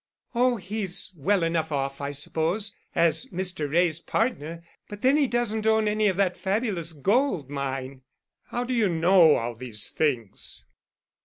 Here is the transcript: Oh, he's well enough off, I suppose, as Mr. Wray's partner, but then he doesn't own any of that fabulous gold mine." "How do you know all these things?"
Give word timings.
Oh, 0.33 0.57
he's 0.57 1.11
well 1.15 1.43
enough 1.43 1.71
off, 1.71 2.01
I 2.01 2.09
suppose, 2.09 2.75
as 2.95 3.27
Mr. 3.27 3.71
Wray's 3.71 3.99
partner, 3.99 4.63
but 4.89 5.03
then 5.03 5.15
he 5.15 5.27
doesn't 5.27 5.67
own 5.67 5.87
any 5.87 6.07
of 6.07 6.17
that 6.17 6.35
fabulous 6.39 6.91
gold 6.91 7.51
mine." 7.51 8.01
"How 8.47 8.63
do 8.63 8.73
you 8.73 8.89
know 8.89 9.35
all 9.35 9.53
these 9.53 9.91
things?" 9.91 10.65